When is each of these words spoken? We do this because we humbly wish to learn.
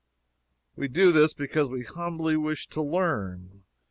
We 0.75 0.87
do 0.87 1.11
this 1.11 1.31
because 1.35 1.67
we 1.69 1.83
humbly 1.83 2.35
wish 2.35 2.65
to 2.69 2.81
learn. 2.81 3.65